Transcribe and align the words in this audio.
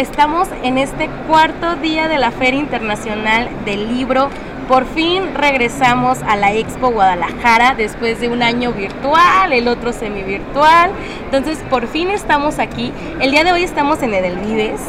Estamos 0.00 0.46
en 0.62 0.78
este 0.78 1.10
cuarto 1.26 1.74
día 1.74 2.06
de 2.06 2.18
la 2.18 2.30
Feria 2.30 2.60
Internacional 2.60 3.48
del 3.64 3.88
Libro. 3.88 4.28
Por 4.68 4.86
fin 4.86 5.34
regresamos 5.34 6.22
a 6.22 6.36
la 6.36 6.52
Expo 6.52 6.92
Guadalajara 6.92 7.74
después 7.74 8.20
de 8.20 8.28
un 8.28 8.44
año 8.44 8.72
virtual, 8.72 9.52
el 9.52 9.66
otro 9.66 9.92
semi 9.92 10.22
virtual. 10.22 10.92
Entonces, 11.24 11.58
por 11.68 11.88
fin 11.88 12.10
estamos 12.10 12.60
aquí. 12.60 12.92
El 13.18 13.32
día 13.32 13.42
de 13.42 13.50
hoy 13.50 13.64
estamos 13.64 14.00
en 14.04 14.14
Edelvives 14.14 14.80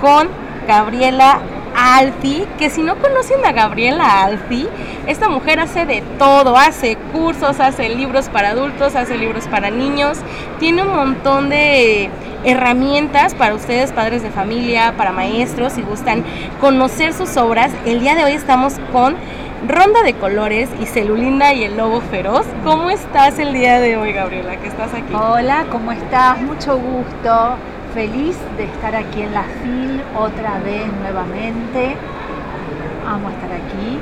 con 0.00 0.28
Gabriela 0.66 1.38
Alfi, 1.76 2.44
que 2.58 2.68
si 2.68 2.82
no 2.82 2.96
conocen 2.96 3.46
a 3.46 3.52
Gabriela 3.52 4.24
Alfi, 4.24 4.66
esta 5.06 5.28
mujer 5.28 5.60
hace 5.60 5.86
de 5.86 6.02
todo, 6.18 6.56
hace 6.56 6.96
cursos, 7.12 7.60
hace 7.60 7.88
libros 7.90 8.28
para 8.30 8.48
adultos, 8.48 8.96
hace 8.96 9.16
libros 9.16 9.46
para 9.46 9.70
niños, 9.70 10.18
tiene 10.58 10.82
un 10.82 10.92
montón 10.92 11.50
de 11.50 12.10
herramientas 12.44 13.34
para 13.34 13.54
ustedes, 13.54 13.92
padres 13.92 14.22
de 14.22 14.30
familia, 14.30 14.94
para 14.96 15.12
maestros, 15.12 15.72
si 15.72 15.82
gustan 15.82 16.24
conocer 16.60 17.12
sus 17.12 17.36
obras. 17.36 17.72
El 17.84 18.00
día 18.00 18.14
de 18.14 18.24
hoy 18.24 18.32
estamos 18.32 18.74
con 18.92 19.16
Ronda 19.66 20.02
de 20.02 20.14
Colores 20.14 20.68
y 20.80 20.86
Celulinda 20.86 21.52
y 21.52 21.64
el 21.64 21.76
Lobo 21.76 22.00
Feroz. 22.00 22.46
¿Cómo 22.62 22.90
estás 22.90 23.38
el 23.38 23.52
día 23.52 23.80
de 23.80 23.96
hoy, 23.96 24.12
Gabriela, 24.12 24.56
que 24.56 24.68
estás 24.68 24.92
aquí? 24.94 25.12
Hola, 25.14 25.66
¿cómo 25.70 25.92
estás? 25.92 26.40
Mucho 26.40 26.78
gusto. 26.78 27.56
Feliz 27.94 28.36
de 28.56 28.64
estar 28.64 28.94
aquí 28.94 29.22
en 29.22 29.32
la 29.32 29.42
FIL 29.42 30.02
otra 30.16 30.58
vez 30.58 30.86
nuevamente. 31.00 31.96
Amo 33.08 33.30
estar 33.30 33.50
aquí 33.52 33.98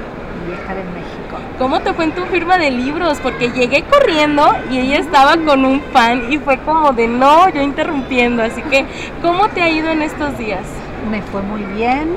y 0.48 0.52
estar 0.52 0.76
en 0.76 0.92
México. 0.92 1.23
¿Cómo 1.58 1.80
te 1.80 1.94
fue 1.94 2.06
en 2.06 2.12
tu 2.12 2.24
firma 2.26 2.58
de 2.58 2.72
libros? 2.72 3.20
Porque 3.22 3.50
llegué 3.50 3.84
corriendo 3.84 4.44
y 4.70 4.78
ella 4.78 4.98
estaba 4.98 5.36
con 5.36 5.64
un 5.64 5.80
fan 5.80 6.32
y 6.32 6.38
fue 6.38 6.58
como 6.58 6.92
de 6.92 7.06
no, 7.06 7.48
yo 7.48 7.62
interrumpiendo. 7.62 8.42
Así 8.42 8.60
que, 8.62 8.84
¿cómo 9.22 9.48
te 9.48 9.62
ha 9.62 9.68
ido 9.68 9.88
en 9.88 10.02
estos 10.02 10.36
días? 10.36 10.62
Me 11.08 11.22
fue 11.22 11.42
muy 11.42 11.62
bien, 11.76 12.08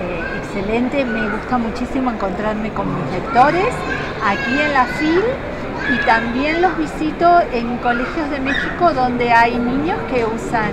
eh, 0.00 0.38
excelente. 0.38 1.04
Me 1.04 1.28
gusta 1.30 1.58
muchísimo 1.58 2.12
encontrarme 2.12 2.70
con 2.70 2.86
mis 2.86 3.10
lectores 3.10 3.74
aquí 4.24 4.52
en 4.52 4.72
la 4.72 4.84
FIL 4.84 5.22
y 5.92 6.06
también 6.06 6.62
los 6.62 6.78
visito 6.78 7.40
en 7.52 7.78
colegios 7.78 8.30
de 8.30 8.38
México 8.38 8.92
donde 8.92 9.32
hay 9.32 9.56
niños 9.56 9.98
que 10.12 10.24
usan 10.24 10.70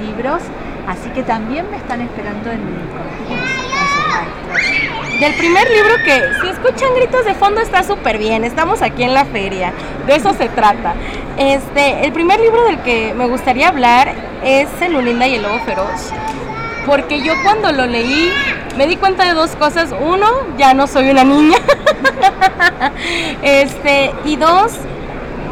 libros, 0.00 0.42
así 0.86 1.08
que 1.10 1.22
también 1.22 1.70
me 1.70 1.76
están 1.76 2.00
esperando 2.00 2.50
en 2.50 2.60
colegios 2.60 3.41
del 5.22 5.34
primer 5.34 5.70
libro 5.70 5.94
que, 6.04 6.20
si 6.40 6.48
escuchan 6.48 6.96
gritos 6.96 7.24
de 7.24 7.34
fondo, 7.34 7.60
está 7.60 7.84
súper 7.84 8.18
bien. 8.18 8.42
Estamos 8.42 8.82
aquí 8.82 9.04
en 9.04 9.14
la 9.14 9.24
feria. 9.24 9.72
De 10.04 10.16
eso 10.16 10.34
se 10.34 10.48
trata. 10.48 10.94
Este, 11.38 12.04
el 12.04 12.12
primer 12.12 12.40
libro 12.40 12.64
del 12.64 12.80
que 12.80 13.14
me 13.14 13.26
gustaría 13.26 13.68
hablar 13.68 14.12
es 14.42 14.68
Celulinda 14.80 15.28
y 15.28 15.36
el 15.36 15.42
Lobo 15.42 15.60
Feroz. 15.60 16.10
Porque 16.86 17.22
yo 17.22 17.34
cuando 17.44 17.70
lo 17.70 17.86
leí 17.86 18.32
me 18.76 18.88
di 18.88 18.96
cuenta 18.96 19.24
de 19.24 19.34
dos 19.34 19.54
cosas. 19.54 19.90
Uno, 20.00 20.26
ya 20.58 20.74
no 20.74 20.88
soy 20.88 21.08
una 21.10 21.22
niña. 21.22 21.58
este, 23.42 24.12
y 24.24 24.34
dos, 24.34 24.72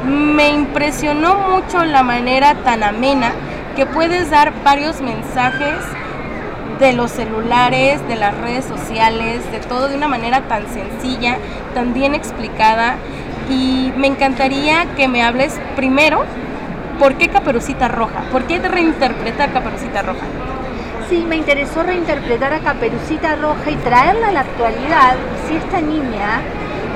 me 0.04 0.48
impresionó 0.48 1.36
mucho 1.36 1.84
la 1.84 2.02
manera 2.02 2.56
tan 2.64 2.82
amena 2.82 3.30
que 3.76 3.86
puedes 3.86 4.30
dar 4.30 4.52
varios 4.64 5.00
mensajes 5.00 5.76
de 6.80 6.94
los 6.94 7.10
celulares, 7.10 8.06
de 8.08 8.16
las 8.16 8.36
redes 8.38 8.64
sociales, 8.64 9.48
de 9.52 9.60
todo 9.60 9.88
de 9.88 9.96
una 9.96 10.08
manera 10.08 10.40
tan 10.48 10.66
sencilla, 10.68 11.36
tan 11.74 11.92
bien 11.92 12.14
explicada. 12.14 12.96
Y 13.50 13.92
me 13.96 14.06
encantaría 14.06 14.86
que 14.96 15.06
me 15.06 15.22
hables 15.22 15.60
primero, 15.76 16.24
¿por 16.98 17.16
qué 17.16 17.28
Caperucita 17.28 17.88
Roja? 17.88 18.22
¿Por 18.32 18.44
qué 18.44 18.58
reinterpretar 18.58 19.52
Caperucita 19.52 20.02
Roja? 20.02 20.24
Sí, 21.10 21.24
me 21.28 21.36
interesó 21.36 21.82
reinterpretar 21.82 22.54
a 22.54 22.60
Caperucita 22.60 23.36
Roja 23.36 23.70
y 23.70 23.76
traerla 23.76 24.28
a 24.28 24.32
la 24.32 24.40
actualidad. 24.40 25.16
Si 25.46 25.56
esta 25.56 25.80
niña, 25.80 26.40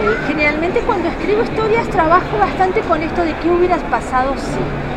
eh, 0.00 0.16
generalmente 0.28 0.80
cuando 0.80 1.08
escribo 1.08 1.42
historias 1.42 1.88
trabajo 1.88 2.38
bastante 2.38 2.80
con 2.82 3.02
esto 3.02 3.22
de 3.22 3.34
qué 3.36 3.50
hubieras 3.50 3.82
pasado 3.90 4.34
si 4.36 4.93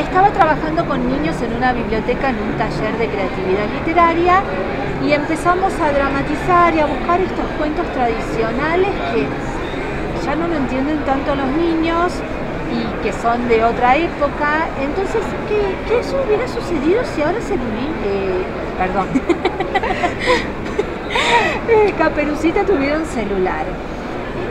estaba 0.00 0.30
trabajando 0.30 0.86
con 0.86 1.06
niños 1.08 1.40
en 1.42 1.56
una 1.56 1.72
biblioteca 1.72 2.30
en 2.30 2.36
un 2.36 2.56
taller 2.56 2.96
de 2.98 3.08
creatividad 3.08 3.68
literaria 3.74 4.42
y 5.04 5.12
empezamos 5.12 5.72
a 5.80 5.90
dramatizar 5.92 6.72
y 6.74 6.80
a 6.80 6.86
buscar 6.86 7.20
estos 7.20 7.44
cuentos 7.58 7.86
tradicionales 7.92 8.90
que 9.12 9.26
ya 10.24 10.36
no 10.36 10.48
lo 10.48 10.56
entienden 10.56 11.04
tanto 11.04 11.34
los 11.34 11.48
niños 11.48 12.14
y 12.70 12.84
que 13.02 13.12
son 13.12 13.48
de 13.48 13.64
otra 13.64 13.96
época. 13.96 14.68
Entonces, 14.80 15.22
¿qué, 15.48 15.74
eso 15.98 16.22
hubiera 16.26 16.46
sucedido 16.46 17.02
si 17.14 17.22
ahora 17.22 17.40
se 17.40 17.54
eh, 17.54 18.44
perdón. 18.76 19.08
Caperucita 21.98 22.64
tuviera 22.64 22.98
un 22.98 23.06
celular. 23.06 23.64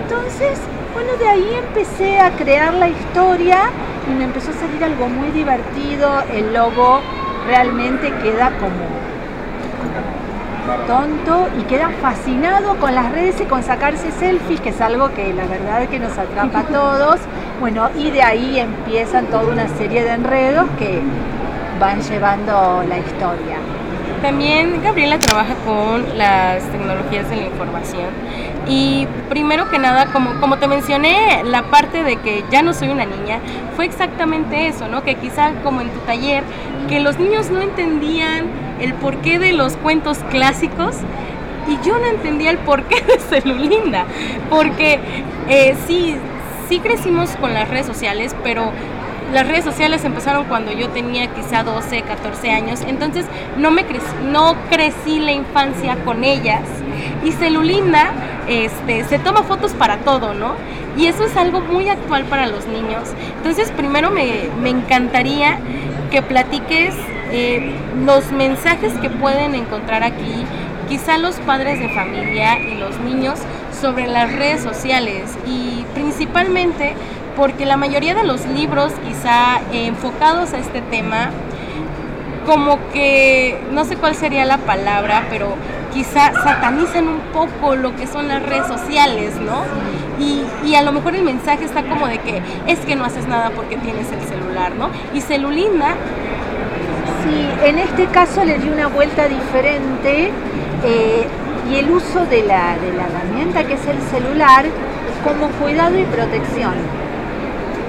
Entonces, 0.04 0.60
bueno, 0.94 1.14
de 1.18 1.28
ahí 1.28 1.60
empecé 1.66 2.20
a 2.20 2.32
crear 2.32 2.74
la 2.74 2.90
historia 2.90 3.70
y 4.10 4.14
me 4.14 4.26
empezó 4.26 4.52
a 4.52 4.54
salir 4.54 4.84
algo 4.84 5.08
muy 5.10 5.30
divertido. 5.30 6.22
El 6.34 6.54
lobo 6.54 7.02
realmente 7.48 8.12
queda 8.24 8.52
como, 8.60 8.98
tonto 10.86 11.48
y 11.60 11.64
queda 11.64 11.90
fascinado 12.02 12.76
con 12.78 12.94
las 12.94 13.12
redes 13.12 13.40
y 13.42 13.46
con 13.46 13.64
sacarse 13.64 14.12
selfies, 14.12 14.60
que 14.62 14.70
es 14.70 14.82
algo 14.82 15.14
que 15.14 15.34
la 15.34 15.46
verdad 15.46 15.84
es 15.84 15.90
que 15.90 16.00
nos 16.00 16.18
atrapa 16.18 16.60
a 16.60 16.64
todos. 16.68 17.20
Bueno, 17.60 17.90
y 17.96 18.12
de 18.12 18.22
ahí 18.22 18.60
empiezan 18.60 19.26
toda 19.28 19.52
una 19.52 19.68
serie 19.70 20.04
de 20.04 20.12
enredos 20.12 20.68
que 20.78 21.02
van 21.80 22.02
llevando 22.02 22.84
la 22.88 22.98
historia. 22.98 23.58
También 24.22 24.82
Gabriela 24.82 25.20
trabaja 25.20 25.54
con 25.66 26.18
las 26.18 26.64
tecnologías 26.72 27.30
de 27.30 27.36
la 27.36 27.44
información 27.44 28.08
y 28.68 29.08
primero 29.30 29.70
que 29.70 29.80
nada, 29.80 30.08
como, 30.08 30.40
como 30.40 30.58
te 30.58 30.68
mencioné, 30.68 31.44
la 31.46 31.64
parte 31.64 32.04
de 32.04 32.18
que 32.18 32.44
ya 32.52 32.62
no 32.62 32.74
soy 32.74 32.90
una 32.90 33.06
niña, 33.06 33.40
fue 33.76 33.86
exactamente 33.86 34.68
eso, 34.68 34.88
¿no? 34.88 35.04
Que 35.04 35.16
quizá 35.16 35.52
como 35.64 35.82
en 35.82 35.90
tu 35.90 36.00
taller, 36.00 36.44
que 36.90 37.00
los 37.00 37.18
niños 37.18 37.50
no 37.50 37.62
entendían 37.62 38.46
el 38.82 38.94
porqué 38.94 39.40
de 39.40 39.54
los 39.54 39.78
cuentos 39.78 40.20
clásicos 40.30 40.96
y 41.68 41.86
yo 41.86 41.98
no 41.98 42.06
entendía 42.06 42.52
el 42.52 42.58
porqué 42.60 43.02
de 43.08 43.20
Celulinda, 43.20 44.06
porque 44.50 45.00
eh, 45.48 45.76
sí, 45.88 46.16
sí 46.68 46.80
crecimos 46.80 47.30
con 47.38 47.54
las 47.54 47.70
redes 47.70 47.86
sociales, 47.86 48.36
pero 48.44 48.72
las 49.34 49.48
redes 49.48 49.66
sociales 49.66 50.06
empezaron 50.06 50.46
cuando 50.46 50.72
yo 50.72 50.90
tenía 50.90 51.28
quizá 51.28 51.64
12, 51.64 52.02
14 52.02 52.52
años, 52.52 52.82
entonces 52.88 53.26
no, 53.58 53.72
me 53.72 53.86
crecí, 53.86 54.06
no 54.32 54.56
crecí 54.70 55.20
la 55.20 55.32
infancia 55.32 55.98
con 56.06 56.24
ellas. 56.24 56.64
Y 57.24 57.32
Celulinda 57.34 58.12
este, 58.48 59.04
se 59.06 59.20
toma 59.20 59.44
fotos 59.44 59.74
para 59.74 59.98
todo, 59.98 60.34
¿no? 60.34 60.56
Y 60.98 61.06
eso 61.06 61.24
es 61.24 61.36
algo 61.38 61.62
muy 61.62 61.90
actual 61.90 62.24
para 62.26 62.48
los 62.48 62.66
niños. 62.66 63.04
Entonces, 63.38 63.72
primero 63.72 64.10
me, 64.10 64.50
encantaría 64.70 65.60
que 66.12 66.22
platiques 66.22 66.96
eh, 67.32 67.76
los 68.06 68.32
mensajes 68.32 68.94
que 68.94 69.10
pueden 69.10 69.54
encontrar 69.54 70.04
aquí, 70.04 70.46
quizá 70.90 71.18
los 71.18 71.36
padres 71.36 71.80
de 71.80 71.90
familia 71.90 72.60
y 72.60 72.76
los 72.76 72.98
niños 73.00 73.40
sobre 73.80 74.08
las 74.08 74.34
redes 74.34 74.62
sociales 74.62 75.38
y 75.46 75.86
principalmente 75.94 76.96
porque 77.36 77.66
la 77.66 77.78
mayoría 77.78 78.16
de 78.16 78.24
los 78.24 78.46
libros 78.48 78.92
quizá 79.08 79.62
enfocados 79.72 80.54
a 80.54 80.58
este 80.58 80.82
tema, 80.82 81.30
como 82.48 82.80
que, 82.92 83.60
no 83.72 83.86
sé 83.86 83.98
cuál 83.98 84.16
sería 84.16 84.46
la 84.46 84.58
palabra, 84.58 85.28
pero 85.30 85.56
quizá 85.98 86.32
satanizan 86.32 87.08
un 87.08 87.20
poco 87.34 87.76
lo 87.76 87.96
que 87.96 88.06
son 88.06 88.28
las 88.28 88.44
redes 88.44 88.68
sociales, 88.68 89.34
¿no? 89.42 89.64
Y, 90.20 90.76
a 90.76 90.84
lo 90.84 90.92
mejor 90.92 91.16
el 91.16 91.24
mensaje 91.24 91.66
está 91.66 91.82
como 91.82 92.08
de 92.08 92.20
que 92.20 92.40
es 92.68 92.78
que 92.80 92.96
no 92.96 93.04
haces 93.04 93.28
nada 93.28 93.50
porque 93.50 93.78
tienes 93.78 94.06
el 94.12 94.22
celular, 94.22 94.76
¿no? 94.76 94.90
Y 95.14 95.22
Celulinda... 95.22 95.96
Sí, 97.24 97.68
en 97.68 97.80
este 97.80 98.06
caso 98.06 98.46
le 98.46 98.60
di 98.60 98.70
una 98.70 98.88
vuelta 98.88 99.28
diferente 99.28 100.30
eh, 100.86 101.28
y 101.70 101.76
el 101.76 101.90
uso 101.90 102.26
de 102.26 102.44
la, 102.44 102.78
de 102.78 102.94
la 102.94 103.08
herramienta 103.08 103.64
que 103.64 103.74
es 103.74 103.86
el 103.88 104.00
celular 104.12 104.66
como 105.24 105.48
cuidado 105.60 105.98
y 105.98 106.04
protección 106.04 106.74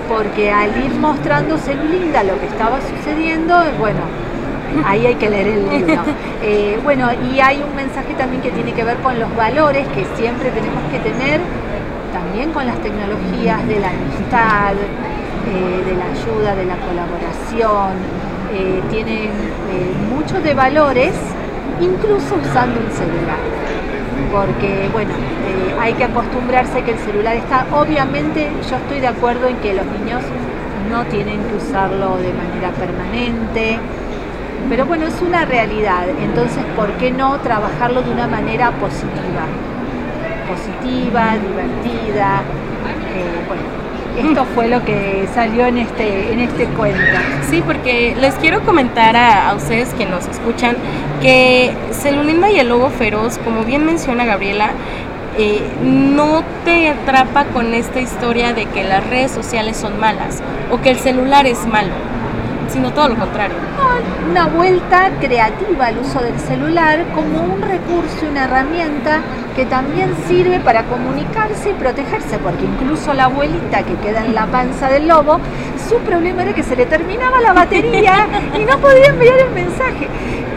porque 0.08 0.50
al 0.50 0.70
ir 0.82 0.94
mostrando 0.94 1.58
Celulinda 1.58 2.24
lo 2.24 2.40
que 2.40 2.46
estaba 2.46 2.78
sucediendo, 2.80 3.54
bueno, 3.78 4.00
ahí 4.84 5.06
hay 5.06 5.14
que 5.14 5.30
leer 5.30 5.48
el 5.48 5.68
libro. 5.68 6.02
Eh, 6.40 6.78
bueno, 6.84 7.08
y 7.12 7.40
hay 7.40 7.60
un 7.62 7.74
mensaje 7.74 8.14
también 8.14 8.40
que 8.40 8.50
tiene 8.50 8.72
que 8.72 8.84
ver 8.84 8.96
con 8.98 9.18
los 9.18 9.34
valores 9.36 9.86
que 9.88 10.06
siempre 10.16 10.50
tenemos 10.50 10.82
que 10.90 10.98
tener, 11.00 11.40
también 12.12 12.52
con 12.52 12.64
las 12.64 12.78
tecnologías 12.78 13.66
de 13.66 13.80
la 13.80 13.88
amistad, 13.90 14.74
eh, 14.74 15.84
de 15.84 15.96
la 15.96 16.04
ayuda, 16.06 16.54
de 16.54 16.64
la 16.64 16.76
colaboración. 16.76 17.98
Eh, 18.54 18.80
tienen 18.90 19.30
muchos 20.14 20.42
de 20.44 20.54
valores, 20.54 21.12
incluso 21.80 22.36
usando 22.36 22.80
un 22.80 22.92
celular 22.92 23.38
porque 24.32 24.88
bueno, 24.92 25.12
hay 25.80 25.94
que 25.94 26.04
acostumbrarse 26.04 26.82
que 26.82 26.92
el 26.92 26.98
celular 26.98 27.36
está, 27.36 27.66
obviamente 27.72 28.50
yo 28.68 28.76
estoy 28.76 29.00
de 29.00 29.06
acuerdo 29.06 29.46
en 29.46 29.56
que 29.56 29.72
los 29.72 29.86
niños 29.86 30.22
no 30.90 31.04
tienen 31.04 31.40
que 31.44 31.56
usarlo 31.56 32.16
de 32.16 32.32
manera 32.32 32.70
permanente, 32.72 33.78
Pero 34.68 34.86
bueno, 34.86 35.06
es 35.06 35.20
una 35.22 35.44
realidad, 35.44 36.08
entonces 36.22 36.62
¿por 36.76 36.90
qué 36.92 37.10
no 37.10 37.38
trabajarlo 37.40 38.02
de 38.02 38.10
una 38.10 38.26
manera 38.26 38.70
positiva? 38.72 39.46
Positiva, 40.46 41.36
divertida. 41.36 42.42
Eh, 43.14 43.44
bueno, 43.46 44.30
esto 44.30 44.44
fue 44.54 44.68
lo 44.68 44.84
que 44.84 45.26
salió 45.34 45.66
en 45.66 45.78
este, 45.78 46.32
en 46.32 46.40
este 46.40 46.64
cuento. 46.66 47.00
Sí, 47.48 47.62
porque 47.64 48.14
les 48.20 48.34
quiero 48.34 48.60
comentar 48.62 49.16
a, 49.16 49.48
a 49.48 49.54
ustedes 49.54 49.94
que 49.94 50.04
nos 50.06 50.26
escuchan 50.26 50.76
que 51.22 51.72
Celulinda 51.92 52.50
y 52.50 52.58
el 52.58 52.68
Lobo 52.68 52.90
Feroz, 52.90 53.38
como 53.38 53.64
bien 53.64 53.86
menciona 53.86 54.24
Gabriela, 54.24 54.70
eh, 55.40 55.62
no 55.84 56.42
te 56.64 56.88
atrapa 56.88 57.44
con 57.44 57.72
esta 57.72 58.00
historia 58.00 58.54
de 58.54 58.66
que 58.66 58.82
las 58.82 59.06
redes 59.06 59.30
sociales 59.30 59.76
son 59.76 60.00
malas 60.00 60.42
o 60.72 60.80
que 60.80 60.90
el 60.90 60.98
celular 60.98 61.46
es 61.46 61.64
malo, 61.64 61.92
sino 62.68 62.92
todo 62.92 63.08
lo 63.08 63.16
contrario. 63.16 63.56
una 64.30 64.46
vuelta 64.46 65.10
creativa 65.20 65.86
al 65.86 65.98
uso 65.98 66.20
del 66.20 66.38
celular 66.38 67.04
como 67.14 67.42
un 67.42 67.62
recurso, 67.62 68.26
una 68.30 68.44
herramienta 68.44 69.20
que 69.56 69.66
también 69.66 70.14
sirve 70.28 70.60
para 70.60 70.84
comunicarse 70.84 71.70
y 71.70 71.72
protegerse, 71.74 72.38
porque 72.38 72.64
incluso 72.64 73.12
la 73.14 73.24
abuelita 73.24 73.82
que 73.82 73.94
queda 73.96 74.24
en 74.24 74.34
la 74.34 74.46
panza 74.46 74.88
del 74.88 75.08
lobo, 75.08 75.40
su 75.88 75.96
problema 75.98 76.42
era 76.42 76.54
que 76.54 76.62
se 76.62 76.76
le 76.76 76.86
terminaba 76.86 77.40
la 77.40 77.52
batería 77.52 78.28
y 78.58 78.64
no 78.64 78.78
podía 78.78 79.06
enviar 79.06 79.38
el 79.38 79.50
mensaje. 79.50 80.08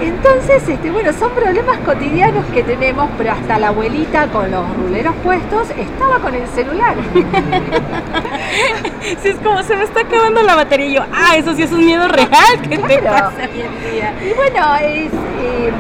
Entonces, 0.02 0.68
este, 0.68 0.90
bueno, 0.90 1.14
son 1.14 1.32
problemas 1.32 1.78
cotidianos 1.80 2.46
que 2.48 2.64
tenemos, 2.64 3.10
pero 3.18 3.34
hasta 3.34 3.60
la 3.60 3.68
abuelita 3.68 4.28
con 4.28 4.50
los 4.50 4.66
ruleros 4.76 5.14
puestos 5.24 5.70
estaba 5.78 6.18
con 6.20 6.34
el 6.34 6.48
celular. 6.48 6.96
sí, 9.22 9.30
es 9.30 9.36
como 9.38 9.62
se 9.62 9.76
me 9.76 9.84
está 9.84 10.02
acabando 10.02 10.42
la 10.42 10.56
batería 10.56 10.88
y 10.88 10.94
yo, 10.96 11.04
ah, 11.14 11.36
eso 11.38 11.54
sí 11.54 11.62
es 11.64 11.72
un 11.72 11.86
miedo 11.86 12.08
real 12.08 12.62
que 12.68 12.80
te 12.80 12.98
pasa 12.98 13.32
hoy 13.38 13.62
en 13.62 13.94
día. 13.94 14.16
Y 14.28 14.34
bueno, 14.34 14.76
es, 14.78 15.14
eh, 15.14 15.72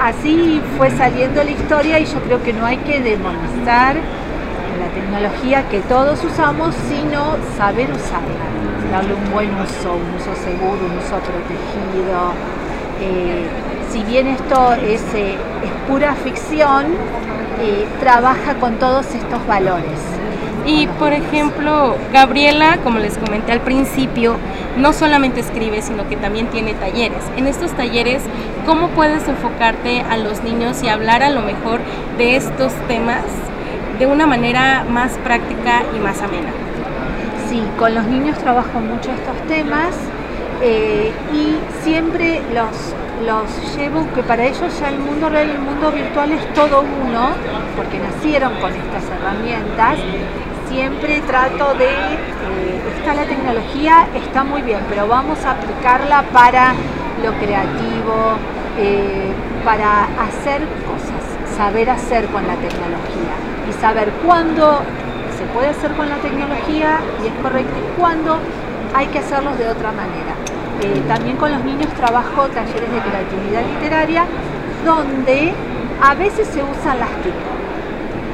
así 0.00 0.62
fue 0.78 0.92
saliendo 0.92 1.42
la 1.42 1.50
historia 1.50 1.98
y 1.98 2.04
yo 2.04 2.22
creo 2.22 2.40
que 2.44 2.52
no 2.52 2.64
hay 2.64 2.76
que 2.78 3.00
demonizar 3.00 3.96
la 3.96 4.86
tecnología 4.94 5.68
que 5.68 5.80
todos 5.80 6.22
usamos, 6.24 6.72
sino 6.88 7.36
saber 7.56 7.90
usarla, 7.90 8.46
darle 8.92 9.14
un 9.14 9.32
buen 9.32 9.52
uso, 9.54 9.94
un 9.94 10.14
uso 10.14 10.32
seguro, 10.40 10.86
un 10.86 10.98
uso 10.98 11.18
protegido 11.18 12.59
eh, 13.00 13.46
si 13.92 14.02
bien 14.04 14.26
esto 14.28 14.72
es, 14.74 15.02
eh, 15.14 15.36
pura 15.88 16.14
ficción, 16.14 16.86
eh, 17.60 17.86
trabaja 18.00 18.54
con 18.54 18.76
todos 18.78 19.06
estos 19.14 19.46
valores. 19.46 19.98
Y 20.66 20.86
por 20.98 21.12
ejemplo, 21.12 21.96
Gabriela, 22.12 22.78
como 22.84 22.98
les 22.98 23.16
comenté 23.18 23.52
al 23.52 23.60
principio, 23.60 24.36
no 24.76 24.92
solamente 24.92 25.40
escribe, 25.40 25.82
sino 25.82 26.08
que 26.08 26.16
también 26.16 26.48
tiene 26.48 26.74
talleres. 26.74 27.22
En 27.36 27.46
estos 27.46 27.72
talleres, 27.72 28.22
¿cómo 28.66 28.88
puedes 28.88 29.26
enfocarte 29.26 30.02
a 30.02 30.16
los 30.16 30.42
niños 30.42 30.82
y 30.82 30.88
hablar 30.88 31.22
a 31.22 31.30
lo 31.30 31.40
mejor 31.40 31.80
de 32.18 32.36
estos 32.36 32.72
temas 32.88 33.24
de 33.98 34.06
una 34.06 34.26
manera 34.26 34.84
más 34.88 35.12
práctica 35.24 35.82
y 35.96 35.98
más 35.98 36.20
amena? 36.20 36.52
Sí, 37.48 37.62
con 37.78 37.94
los 37.94 38.04
niños 38.04 38.38
trabajo 38.38 38.80
mucho 38.80 39.10
estos 39.10 39.48
temas. 39.48 39.94
Eh, 40.62 41.10
y 41.32 41.56
siempre 41.82 42.42
los, 42.52 42.94
los 43.26 43.76
llevo 43.76 44.06
que 44.14 44.22
para 44.22 44.44
ellos 44.44 44.78
ya 44.78 44.88
el 44.88 44.98
mundo 44.98 45.30
real 45.30 45.48
y 45.48 45.52
el 45.52 45.58
mundo 45.58 45.90
virtual 45.90 46.32
es 46.32 46.52
todo 46.52 46.80
uno, 46.80 47.30
porque 47.76 47.98
nacieron 47.98 48.54
con 48.60 48.70
estas 48.72 49.04
herramientas. 49.10 49.98
Siempre 50.68 51.20
trato 51.22 51.74
de, 51.74 51.88
eh, 51.88 52.80
está 52.98 53.14
la 53.14 53.24
tecnología, 53.24 54.06
está 54.14 54.44
muy 54.44 54.62
bien, 54.62 54.80
pero 54.88 55.08
vamos 55.08 55.44
a 55.44 55.52
aplicarla 55.52 56.24
para 56.32 56.74
lo 57.24 57.32
creativo, 57.38 58.36
eh, 58.78 59.32
para 59.64 60.04
hacer 60.04 60.62
cosas, 60.86 61.56
saber 61.56 61.90
hacer 61.90 62.26
con 62.26 62.46
la 62.46 62.54
tecnología 62.54 63.34
y 63.68 63.72
saber 63.80 64.10
cuándo 64.24 64.80
se 65.36 65.44
puede 65.54 65.68
hacer 65.68 65.92
con 65.92 66.08
la 66.08 66.16
tecnología 66.16 67.00
y 67.24 67.28
es 67.28 67.34
correcto 67.42 67.74
y 67.78 68.00
cuándo 68.00 68.38
hay 68.94 69.06
que 69.06 69.18
hacerlos 69.18 69.58
de 69.58 69.68
otra 69.68 69.92
manera. 69.92 70.39
Eh, 70.82 71.02
también 71.06 71.36
con 71.36 71.52
los 71.52 71.62
niños 71.62 71.88
trabajo 71.94 72.48
talleres 72.48 72.90
de 72.90 73.00
creatividad 73.00 73.62
literaria 73.74 74.24
donde 74.84 75.52
a 76.02 76.14
veces 76.14 76.48
se 76.48 76.62
usan 76.62 76.98
las 76.98 77.10
TIC, 77.22 77.34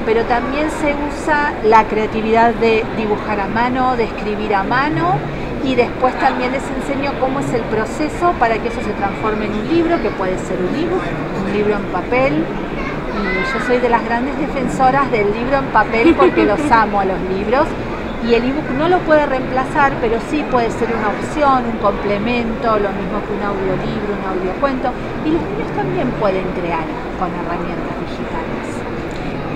pero 0.05 0.23
también 0.27 0.71
se 0.71 0.95
usa 0.95 1.53
la 1.65 1.85
creatividad 1.89 2.55
de 2.55 2.85
dibujar 2.97 3.41
a 3.41 3.49
mano, 3.49 3.97
de 3.97 4.05
escribir 4.05 4.55
a 4.55 4.63
mano 4.63 5.17
y 5.65 5.75
después 5.75 6.15
también 6.21 6.53
les 6.53 6.63
enseño 6.63 7.19
cómo 7.19 7.41
es 7.41 7.53
el 7.53 7.63
proceso 7.63 8.33
para 8.39 8.59
que 8.59 8.69
eso 8.69 8.81
se 8.81 8.93
transforme 8.93 9.47
en 9.47 9.53
un 9.53 9.69
libro, 9.69 10.01
que 10.01 10.11
puede 10.11 10.39
ser 10.39 10.59
un 10.61 10.79
libro, 10.79 10.99
un 11.45 11.53
libro 11.53 11.75
en 11.75 11.83
papel. 11.87 12.45
Y 13.17 13.53
yo 13.53 13.67
soy 13.67 13.79
de 13.79 13.89
las 13.89 14.05
grandes 14.05 14.39
defensoras 14.39 15.11
del 15.11 15.33
libro 15.33 15.57
en 15.57 15.65
papel 15.73 16.15
porque 16.15 16.45
los 16.45 16.61
amo 16.71 17.01
a 17.01 17.05
los 17.07 17.19
libros 17.37 17.67
y 18.29 18.35
el 18.35 18.45
ebook 18.45 18.71
no 18.77 18.89
lo 18.89 18.99
puede 19.01 19.25
reemplazar, 19.25 19.93
pero 20.01 20.19
sí 20.31 20.45
puede 20.51 20.71
ser 20.73 20.89
una 20.93 21.09
opción, 21.09 21.65
un 21.71 21.79
complemento, 21.79 22.79
lo 22.79 22.91
mismo 22.91 23.23
que 23.25 23.33
un 23.33 23.43
audiolibro, 23.43 24.15
un 24.19 24.39
audiocuento. 24.39 24.91
Y 25.25 25.31
los 25.31 25.43
niños 25.43 25.71
también 25.77 26.11
pueden 26.19 26.45
crear 26.59 26.85
con 27.21 27.31
herramientas 27.31 27.95
digitales. 28.03 28.67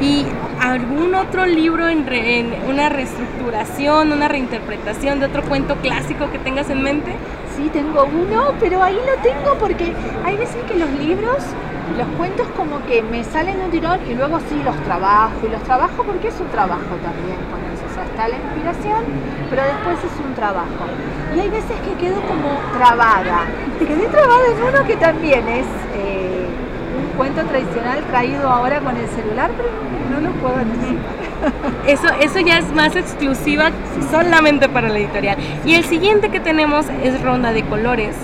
¿Y 0.01 0.27
algún 0.61 1.15
otro 1.15 1.47
libro 1.47 1.89
en, 1.89 2.07
en, 2.13 2.55
una 2.69 2.89
reestructuración, 2.89 4.13
una 4.13 4.29
reinterpretación 4.29 5.19
de 5.19 5.27
otro 5.27 5.43
cuento 5.43 5.75
clásico 5.77 6.31
que 6.31 6.39
tengas 6.39 6.71
en 6.71 6.83
mente? 6.83 7.17
Sí, 7.57 7.69
tengo 7.73 8.05
uno, 8.05 8.55
pero 8.61 8.83
ahí 8.83 8.95
lo 8.95 9.21
tengo 9.21 9.55
porque 9.59 9.93
hay 10.25 10.37
veces 10.37 10.63
que 10.65 10.79
los 10.79 10.89
libros, 10.91 11.39
los 11.99 12.07
cuentos 12.17 12.47
como 12.57 12.81
que 12.87 13.03
me 13.03 13.25
salen 13.25 13.59
de 13.59 13.65
un 13.65 13.71
tirón 13.73 13.99
y 14.09 14.15
luego 14.15 14.39
sí 14.49 14.63
los 14.65 14.77
trabajo 14.85 15.35
y 15.45 15.51
los 15.51 15.63
trabajo 15.65 16.05
porque 16.05 16.29
es 16.29 16.41
un 16.41 16.49
trabajo 16.49 16.95
también 17.03 17.70
está 18.21 18.29
la 18.29 18.37
inspiración, 18.37 19.05
pero 19.49 19.63
después 19.63 19.97
es 19.99 20.27
un 20.27 20.35
trabajo. 20.35 20.85
Y 21.35 21.41
hay 21.41 21.49
veces 21.49 21.73
que 21.81 22.05
quedo 22.05 22.21
como 22.23 22.51
trabada. 22.77 23.47
Quedé 23.79 24.07
trabada 24.09 24.43
en 24.47 24.63
uno 24.63 24.87
que 24.87 24.97
también 24.97 25.49
es 25.49 25.67
eh, 25.95 26.47
un 26.99 27.17
cuento 27.17 27.43
tradicional 27.45 28.05
traído 28.11 28.47
ahora 28.47 28.81
con 28.81 28.95
el 28.97 29.09
celular, 29.09 29.51
pero 29.57 29.71
no 30.11 30.29
lo 30.29 30.35
puedo 30.35 30.57
anticipar. 30.57 31.31
Eso, 31.87 32.09
eso 32.21 32.41
ya 32.41 32.59
es 32.59 32.71
más 32.75 32.95
exclusiva 32.95 33.71
solamente 34.11 34.69
para 34.69 34.91
la 34.91 34.99
editorial. 34.99 35.39
Y 35.65 35.75
el 35.75 35.85
siguiente 35.85 36.29
que 36.29 36.41
tenemos 36.41 36.85
es 37.03 37.23
Ronda 37.23 37.53
de 37.53 37.63
Colores, 37.63 38.15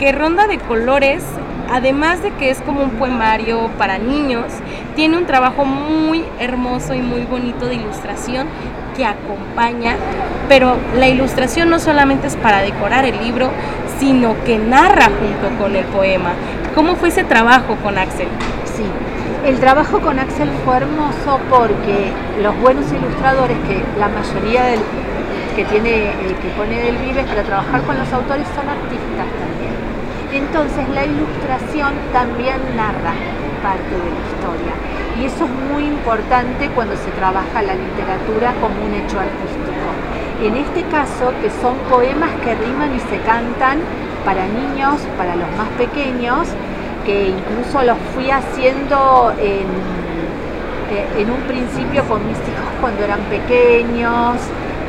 que 0.00 0.10
Ronda 0.10 0.48
de 0.48 0.58
Colores 0.58 1.22
además 1.70 2.22
de 2.22 2.30
que 2.32 2.50
es 2.50 2.60
como 2.60 2.82
un 2.82 2.90
poemario 2.90 3.68
para 3.78 3.98
niños, 3.98 4.46
tiene 4.94 5.16
un 5.16 5.26
trabajo 5.26 5.64
muy 5.64 6.24
hermoso 6.38 6.94
y 6.94 7.00
muy 7.00 7.22
bonito 7.22 7.66
de 7.66 7.74
ilustración 7.74 8.46
que 8.96 9.04
acompaña, 9.04 9.96
pero 10.48 10.76
la 10.96 11.08
ilustración 11.08 11.68
no 11.68 11.78
solamente 11.78 12.26
es 12.26 12.36
para 12.36 12.62
decorar 12.62 13.04
el 13.04 13.18
libro, 13.22 13.50
sino 13.98 14.34
que 14.44 14.58
narra 14.58 15.06
junto 15.06 15.62
con 15.62 15.76
el 15.76 15.84
poema. 15.86 16.30
¿Cómo 16.74 16.96
fue 16.96 17.08
ese 17.08 17.24
trabajo 17.24 17.76
con 17.82 17.98
Axel? 17.98 18.28
Sí, 18.64 18.84
el 19.44 19.58
trabajo 19.58 20.00
con 20.00 20.18
Axel 20.18 20.48
fue 20.64 20.78
hermoso 20.78 21.38
porque 21.50 22.12
los 22.42 22.58
buenos 22.60 22.86
ilustradores, 22.92 23.56
que 23.68 23.82
la 23.98 24.08
mayoría 24.08 24.64
del, 24.64 24.80
que 25.54 25.64
tiene, 25.64 26.08
eh, 26.08 26.36
que 26.42 26.48
pone 26.56 26.80
del 26.80 26.96
Vives 26.96 27.26
para 27.26 27.42
trabajar 27.42 27.82
con 27.82 27.98
los 27.98 28.12
autores 28.12 28.46
son 28.54 28.68
artistas 28.68 29.26
también. 29.40 29.76
Entonces 30.32 30.88
la 30.94 31.04
ilustración 31.04 31.92
también 32.12 32.56
narra 32.76 33.14
parte 33.62 33.90
de 33.90 34.10
la 34.10 34.20
historia 34.28 34.95
y 35.18 35.24
eso 35.24 35.44
es 35.44 35.50
muy 35.72 35.84
importante 35.84 36.68
cuando 36.74 36.94
se 36.96 37.10
trabaja 37.12 37.62
la 37.62 37.74
literatura 37.74 38.52
como 38.60 38.84
un 38.84 38.94
hecho 38.94 39.18
artístico. 39.18 39.86
En 40.42 40.56
este 40.56 40.82
caso, 40.90 41.32
que 41.40 41.50
son 41.62 41.76
poemas 41.88 42.30
que 42.44 42.54
riman 42.54 42.94
y 42.94 43.00
se 43.00 43.18
cantan 43.24 43.80
para 44.24 44.46
niños, 44.46 45.00
para 45.16 45.34
los 45.36 45.48
más 45.56 45.68
pequeños, 45.78 46.48
que 47.06 47.28
incluso 47.28 47.82
los 47.84 47.96
fui 48.14 48.30
haciendo 48.30 49.32
en, 49.38 49.66
eh, 50.90 51.24
un 51.24 51.42
principio 51.48 52.04
con 52.04 52.26
mis 52.26 52.36
hijos 52.36 52.70
cuando 52.80 53.02
eran 53.04 53.20
pequeños 53.30 54.36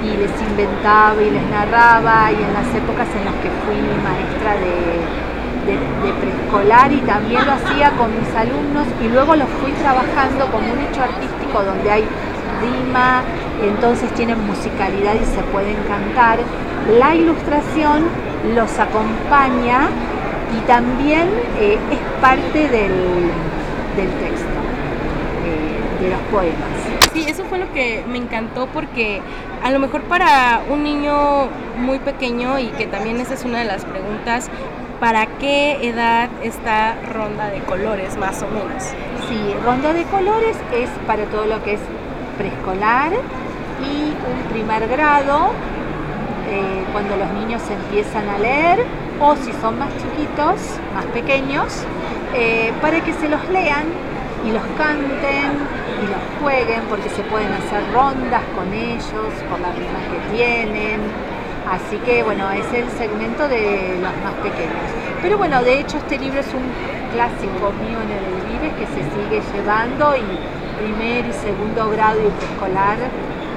y 0.04 0.10
les 0.18 0.32
inventaba 0.50 1.22
y 1.22 1.32
les 1.32 1.46
narraba 1.50 2.32
y 2.32 2.36
en 2.36 2.54
las 2.54 2.68
épocas 2.76 3.08
en 3.18 3.26
las 3.26 3.34
que 3.36 3.50
fui 3.64 3.80
maestra 4.04 4.54
de, 4.54 5.37
de, 5.68 6.14
preescolar 6.14 6.92
y 6.92 7.02
también 7.02 7.46
lo 7.46 7.54
hacía 7.54 7.92
con 7.92 8.10
mis 8.18 8.34
alumnos 8.36 8.88
y 9.04 9.10
luego 9.10 9.36
lo 9.36 9.46
fui 9.46 9.72
trabajando 9.74 10.46
como 10.52 10.72
un 10.72 10.80
hecho 10.80 11.04
artístico 11.04 11.64
donde 11.64 11.92
hay 11.92 12.04
rima, 12.62 13.22
entonces 13.62 14.12
tienen 14.14 14.40
musicalidad 14.46 15.16
y 15.16 15.26
se 15.26 15.44
pueden 15.52 15.76
cantar. 15.88 16.40
La 16.98 17.16
ilustración 17.16 18.06
los 18.56 18.80
acompaña 18.80 19.90
y 20.56 20.66
también 20.68 21.28
eh, 21.60 21.78
es 21.92 22.22
parte 22.22 22.60
del, 22.70 23.32
texto, 23.96 24.60
eh, 25.46 26.04
de 26.04 26.10
los 26.10 26.20
poemas. 26.32 26.88
Sí, 27.14 27.26
eso 27.28 27.44
fue 27.46 27.58
lo 27.58 27.72
que 27.74 28.04
me 28.08 28.18
encantó 28.18 28.68
porque 28.68 29.22
a 29.64 29.72
lo 29.72 29.80
mejor 29.80 30.04
para 30.04 30.62
un 30.70 30.84
niño 30.84 31.48
muy 31.78 32.00
pequeño 32.00 32.60
y 32.60 32.68
que 32.68 32.88
también 32.88 33.20
esa 33.20 33.34
es 33.34 33.44
una 33.44 33.60
de 33.60 33.66
las 33.66 33.86
preguntas, 33.86 34.50
¿para 34.50 34.87
qué 35.40 35.88
edad 35.88 36.30
está 36.44 36.96
Ronda 37.14 37.50
de 37.50 37.60
Colores, 37.62 38.18
más 38.18 38.42
o 38.42 38.48
menos. 38.48 38.84
Sí, 39.30 39.54
Ronda 39.64 39.94
de 39.94 40.04
Colores 40.06 40.58
es 40.74 40.90
para 41.06 41.26
todo 41.26 41.46
lo 41.46 41.64
que 41.64 41.74
es 41.74 41.80
preescolar 42.38 43.12
y 43.82 44.10
un 44.10 44.50
primer 44.52 44.88
grado, 44.88 45.52
eh, 46.50 46.84
cuando 46.92 47.18
los 47.18 47.30
niños 47.34 47.62
empiezan 47.70 48.28
a 48.30 48.38
leer, 48.38 48.86
o 49.20 49.36
si 49.36 49.52
son 49.54 49.78
más 49.78 49.90
chiquitos, 49.98 50.80
más 50.94 51.06
pequeños, 51.14 51.84
eh, 52.34 52.72
para 52.82 53.02
que 53.02 53.14
se 53.14 53.28
los 53.28 53.48
lean 53.50 53.86
y 54.46 54.52
los 54.52 54.64
canten 54.78 55.52
y 56.02 56.08
los 56.08 56.42
jueguen, 56.42 56.82
porque 56.90 57.10
se 57.10 57.24
pueden 57.24 57.52
hacer 57.54 57.84
rondas 57.94 58.44
con 58.56 58.72
ellos 58.74 59.34
por 59.50 59.60
la 59.60 59.72
rima 59.72 60.00
que 60.12 60.38
tienen. 60.38 61.02
Así 61.70 61.98
que 61.98 62.24
bueno, 62.24 62.50
es 62.52 62.66
el 62.74 62.90
segmento 62.92 63.48
de 63.48 63.98
los 64.02 64.14
más 64.24 64.34
pequeños. 64.42 65.07
Pero 65.22 65.38
bueno, 65.38 65.64
de 65.64 65.80
hecho 65.80 65.98
este 65.98 66.20
libro 66.20 66.40
es 66.40 66.54
un 66.54 66.62
clásico 67.12 67.72
mío 67.82 67.98
en 68.02 68.12
el 68.12 68.24
Vives 68.52 68.74
que 68.78 68.86
se 68.86 69.02
sigue 69.02 69.42
llevando 69.54 70.16
y 70.16 70.22
primer 70.78 71.26
y 71.26 71.34
segundo 71.34 71.90
grado 71.90 72.20
y 72.20 72.30
preescolar 72.30 72.98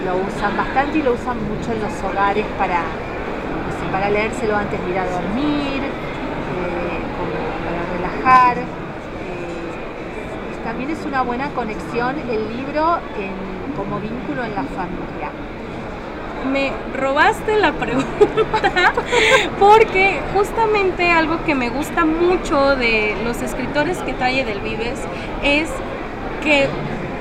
lo 0.06 0.16
usan 0.16 0.56
bastante 0.56 0.98
y 0.98 1.02
lo 1.02 1.12
usan 1.12 1.36
mucho 1.36 1.72
en 1.72 1.82
los 1.82 1.92
hogares 2.02 2.46
para, 2.56 2.80
para 3.92 4.08
leérselo 4.08 4.56
antes 4.56 4.82
de 4.82 4.90
ir 4.90 4.98
a 4.98 5.04
dormir, 5.04 5.82
eh, 5.84 7.00
para 7.66 7.82
relajar. 7.92 8.56
Eh, 8.56 8.64
también 10.64 10.90
es 10.90 11.04
una 11.04 11.20
buena 11.20 11.50
conexión 11.50 12.16
el 12.18 12.56
libro 12.56 12.98
como 13.76 14.00
vínculo 14.00 14.44
en 14.44 14.54
la 14.54 14.62
familia 14.62 15.30
me 16.44 16.72
robaste 16.96 17.56
la 17.56 17.72
pregunta 17.72 18.06
porque 19.58 20.20
justamente 20.34 21.10
algo 21.10 21.44
que 21.44 21.54
me 21.54 21.68
gusta 21.68 22.04
mucho 22.04 22.76
de 22.76 23.16
los 23.24 23.42
escritores 23.42 23.98
que 23.98 24.12
trae 24.12 24.44
del 24.44 24.60
Vives 24.60 25.00
es 25.42 25.68
que 26.42 26.68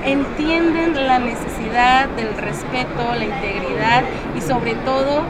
entienden 0.06 1.08
la 1.08 1.20
necesidad 1.20 2.08
del 2.10 2.36
respeto, 2.38 3.14
la 3.18 3.26
integridad 3.26 4.04
y 4.38 4.42
sobre 4.42 4.76
todo 4.76 5.24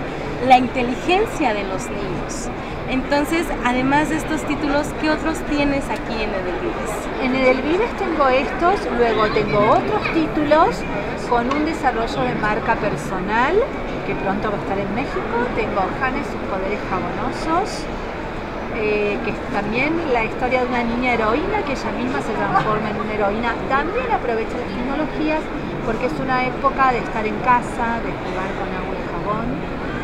la 0.47 0.57
inteligencia 0.57 1.53
de 1.53 1.63
los 1.63 1.85
niños. 1.89 2.49
Entonces, 2.89 3.45
además 3.63 4.09
de 4.09 4.17
estos 4.17 4.41
títulos, 4.45 4.87
¿qué 4.99 5.11
otros 5.11 5.37
tienes 5.45 5.85
aquí 5.89 6.23
en 6.23 6.33
Edelvives? 6.33 6.89
En 7.21 7.35
Edelvives 7.35 7.91
tengo 7.97 8.27
estos, 8.29 8.81
luego 8.97 9.27
tengo 9.29 9.59
otros 9.59 10.01
títulos 10.11 10.75
con 11.29 11.45
un 11.53 11.65
desarrollo 11.65 12.21
de 12.23 12.33
marca 12.41 12.73
personal 12.77 13.53
que 14.07 14.15
pronto 14.15 14.49
va 14.49 14.57
a 14.57 14.61
estar 14.61 14.79
en 14.79 14.95
México. 14.95 15.37
Tengo 15.55 15.85
Janes, 16.01 16.25
sus 16.33 16.41
poderes 16.49 16.79
jabonosos, 16.89 17.85
eh, 18.75 19.19
que 19.23 19.29
es 19.29 19.39
también 19.53 19.93
la 20.11 20.25
historia 20.25 20.61
de 20.61 20.65
una 20.65 20.81
niña 20.81 21.13
heroína 21.13 21.61
que 21.61 21.73
ella 21.73 21.91
misma 21.93 22.21
se 22.25 22.33
transforma 22.33 22.89
en 22.89 22.97
una 23.05 23.13
heroína. 23.13 23.53
También 23.69 24.09
aprovecha 24.09 24.57
las 24.57 24.69
tecnologías 24.73 25.41
porque 25.85 26.07
es 26.07 26.17
una 26.17 26.47
época 26.47 26.91
de 26.91 27.05
estar 27.05 27.21
en 27.21 27.37
casa, 27.45 28.01
de 28.01 28.09
jugar 28.17 28.49
con 28.57 28.65
agua 28.73 28.97
y 28.97 29.05
jabón. 29.13 29.45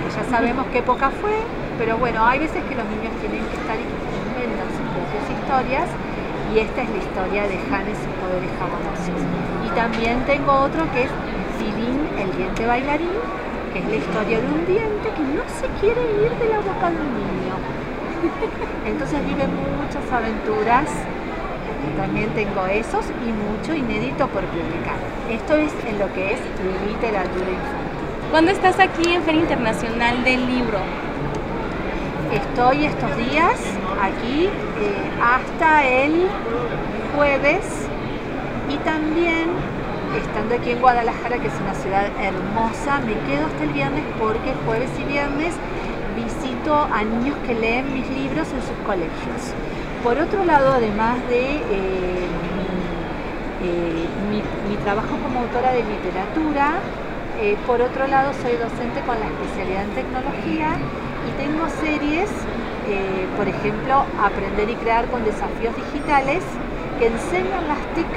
ya 0.05 0.23
sabemos 0.29 0.67
qué 0.71 0.79
época 0.79 1.09
fue, 1.09 1.33
pero 1.77 1.97
bueno, 1.97 2.25
hay 2.25 2.39
veces 2.39 2.63
que 2.63 2.75
los 2.75 2.85
niños 2.85 3.13
tienen 3.19 3.43
que 3.47 3.55
estar 3.57 3.75
y 3.75 4.05
sus 4.75 4.87
propias 4.93 5.25
historias 5.29 5.89
y 6.53 6.59
esta 6.59 6.81
es 6.83 6.89
la 6.89 6.97
historia 6.97 7.43
de 7.47 7.57
Janes 7.69 7.97
y 7.99 8.11
poderes 8.21 8.51
jabonosos. 8.59 9.19
Y 9.65 9.69
también 9.75 10.23
tengo 10.25 10.51
otro 10.53 10.85
que 10.91 11.03
es 11.03 11.11
Filín, 11.57 11.99
el 12.19 12.35
diente 12.37 12.65
bailarín, 12.65 13.19
que 13.73 13.79
es 13.79 13.85
la 13.85 13.95
historia 13.95 14.39
de 14.39 14.47
un 14.47 14.65
diente 14.65 15.09
que 15.11 15.23
no 15.35 15.43
se 15.49 15.67
quiere 15.81 16.01
ir 16.23 16.31
de 16.37 16.49
la 16.49 16.59
boca 16.59 16.91
de 16.91 16.97
un 16.97 17.11
niño. 17.11 17.55
Entonces 18.85 19.19
vive 19.25 19.47
muchas 19.47 20.05
aventuras. 20.11 20.89
También 21.97 22.29
tengo 22.31 22.65
esos 22.65 23.05
y 23.23 23.31
mucho 23.31 23.73
inédito 23.73 24.27
por 24.27 24.43
publicar. 24.45 24.97
Esto 25.29 25.55
es 25.55 25.71
en 25.87 25.99
lo 25.99 26.11
que 26.13 26.33
es 26.33 26.39
literatura 26.87 27.49
infantil. 27.49 27.85
¿Cuándo 28.31 28.51
estás 28.51 28.79
aquí 28.79 29.13
en 29.13 29.23
Feria 29.23 29.41
Internacional 29.41 30.23
del 30.23 30.45
Libro? 30.45 30.79
Estoy 32.31 32.85
estos 32.85 33.17
días 33.17 33.59
aquí 34.01 34.45
eh, 34.45 34.49
hasta 35.21 35.85
el 35.85 36.27
jueves 37.15 37.87
y 38.67 38.77
también 38.77 39.49
estando 40.17 40.55
aquí 40.55 40.71
en 40.71 40.81
Guadalajara, 40.81 41.37
que 41.37 41.47
es 41.47 41.53
una 41.61 41.75
ciudad 41.75 42.07
hermosa, 42.19 42.99
me 42.99 43.13
quedo 43.27 43.45
hasta 43.45 43.63
el 43.63 43.69
viernes 43.69 44.03
porque 44.19 44.53
jueves 44.65 44.89
y 44.99 45.03
viernes 45.03 45.53
visito 46.15 46.75
a 46.75 47.03
niños 47.03 47.37
que 47.45 47.53
leen 47.53 47.93
mis 47.93 48.09
libros 48.09 48.47
en 48.51 48.61
sus 48.61 48.77
colegios. 48.87 49.53
Por 50.03 50.17
otro 50.17 50.45
lado, 50.45 50.73
además 50.73 51.17
de 51.29 51.57
eh, 51.57 52.27
eh, 53.63 54.07
mi, 54.31 54.75
trabajo 54.83 55.17
como 55.23 55.41
autora 55.41 55.71
de 55.71 55.83
literatura, 55.83 56.73
por 57.67 57.81
otro 57.81 58.07
lado 58.07 58.31
soy 58.41 58.53
docente 58.53 59.01
con 59.05 59.19
la 59.19 59.25
especialidad 59.25 59.83
en 59.83 59.91
tecnología 59.91 60.77
tengo 61.37 61.67
series, 61.81 62.29
eh, 62.87 63.27
por 63.37 63.47
ejemplo, 63.47 64.05
Aprender 64.21 64.69
y 64.69 64.75
Crear 64.75 65.05
con 65.07 65.23
Desafíos 65.23 65.75
Digitales, 65.75 66.43
que 66.99 67.07
enseñan 67.07 67.67
las 67.67 67.79
TIC 67.93 68.07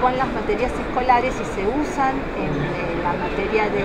con 0.00 0.16
las 0.16 0.28
materias 0.32 0.72
escolares 0.72 1.34
y 1.34 1.44
se 1.54 1.66
usan 1.68 2.16
en 2.40 3.02
la 3.02 3.12
materia 3.12 3.64
de 3.70 3.84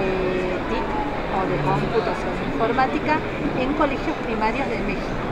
TIC 0.70 0.88
o 1.36 1.42
de 1.50 1.58
computación 1.62 2.34
informática 2.54 3.20
en 3.60 3.74
colegios 3.74 4.16
primarios 4.26 4.68
de 4.70 4.80
México. 4.80 5.26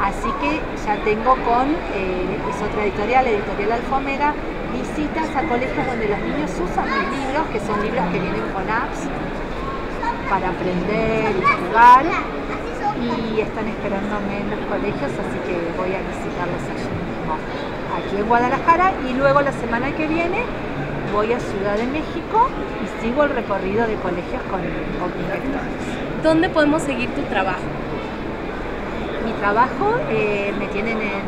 Así 0.00 0.30
que 0.40 0.60
ya 0.86 0.96
tengo 1.04 1.36
con, 1.44 1.68
eh, 1.94 2.38
es 2.48 2.62
otra 2.62 2.84
editorial, 2.84 3.26
editorial 3.26 3.72
Alfomera, 3.72 4.34
visitas 4.72 5.28
a 5.36 5.42
colegios 5.48 5.86
donde 5.86 6.08
los 6.08 6.18
niños 6.20 6.50
usan 6.56 6.86
mis 6.88 7.18
libros, 7.18 7.44
que 7.52 7.60
son 7.60 7.82
libros 7.82 8.04
que 8.12 8.18
vienen 8.18 8.46
con 8.54 8.70
apps 8.70 9.08
para 10.30 10.48
aprender 10.50 11.34
y 11.36 11.42
jugar 11.42 12.04
y 13.34 13.40
están 13.40 13.66
esperándome 13.66 14.38
en 14.38 14.50
los 14.50 14.60
colegios, 14.66 15.10
así 15.10 15.40
que 15.44 15.58
voy 15.76 15.92
a 15.92 15.98
visitarlos 16.06 16.62
allí 16.70 16.86
mismo, 16.86 17.34
aquí 17.98 18.14
en 18.16 18.28
Guadalajara 18.28 18.92
y 19.08 19.14
luego 19.14 19.40
la 19.40 19.50
semana 19.52 19.90
que 19.96 20.06
viene 20.06 20.44
voy 21.12 21.32
a 21.32 21.40
Ciudad 21.40 21.76
de 21.76 21.88
México 21.88 22.48
y 22.80 22.86
sigo 23.02 23.24
el 23.24 23.30
recorrido 23.30 23.88
de 23.88 23.96
colegios 23.96 24.40
con, 24.50 24.60
con 25.00 25.12
directores. 25.20 25.82
¿Dónde 26.22 26.48
podemos 26.48 26.82
seguir 26.82 27.10
tu 27.10 27.22
trabajo? 27.22 27.58
Mi 29.24 29.32
trabajo 29.32 29.96
eh, 30.10 30.54
me 30.58 30.68
tienen 30.68 30.98
en 30.98 31.22